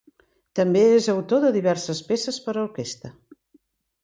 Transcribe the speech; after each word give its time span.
També 0.59 0.81
és 0.93 1.09
autor 1.13 1.43
de 1.45 1.51
diverses 1.57 2.01
peces 2.09 2.41
per 2.47 2.57
a 2.57 2.65
orquestra. 2.67 3.13